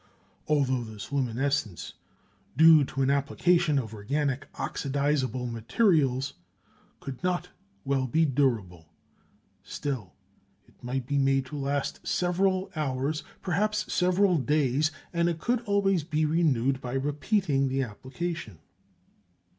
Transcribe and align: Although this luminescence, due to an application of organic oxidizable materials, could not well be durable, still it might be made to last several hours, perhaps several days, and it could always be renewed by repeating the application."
Although 0.47 0.83
this 0.85 1.11
luminescence, 1.11 1.93
due 2.57 2.83
to 2.85 3.03
an 3.03 3.11
application 3.11 3.77
of 3.77 3.93
organic 3.93 4.47
oxidizable 4.55 5.45
materials, 5.47 6.33
could 6.99 7.21
not 7.23 7.49
well 7.85 8.07
be 8.07 8.25
durable, 8.25 8.87
still 9.61 10.13
it 10.67 10.83
might 10.83 11.05
be 11.05 11.19
made 11.19 11.45
to 11.45 11.55
last 11.55 11.99
several 12.07 12.71
hours, 12.75 13.23
perhaps 13.43 13.93
several 13.93 14.39
days, 14.39 14.89
and 15.13 15.29
it 15.29 15.37
could 15.37 15.61
always 15.65 16.03
be 16.03 16.25
renewed 16.25 16.81
by 16.81 16.93
repeating 16.93 17.67
the 17.69 17.83
application." 17.83 18.57